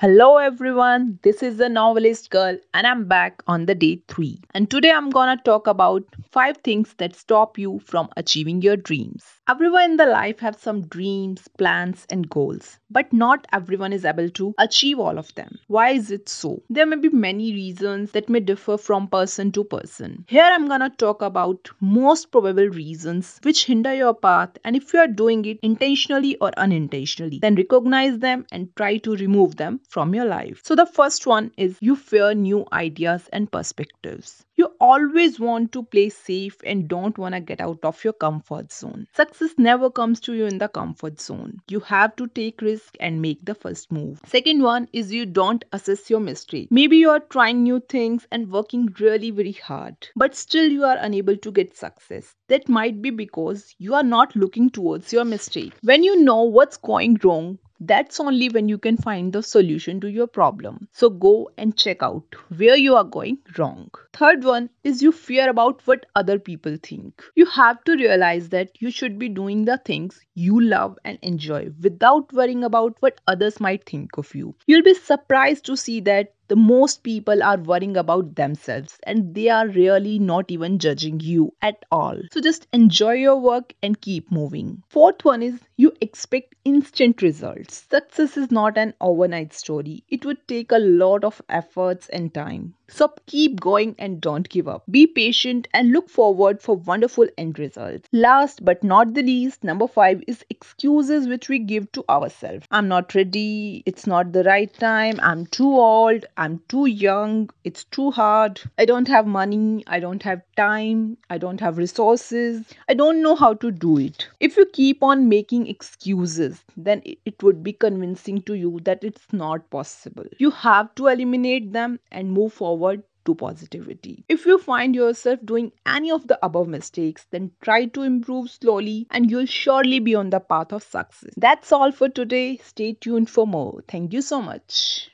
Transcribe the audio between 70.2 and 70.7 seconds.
you